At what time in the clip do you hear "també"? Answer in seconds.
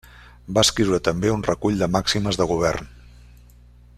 1.07-1.33